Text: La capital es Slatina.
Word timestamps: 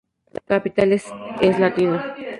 La 0.33 0.39
capital 0.39 0.93
es 0.93 1.13
Slatina. 1.57 2.15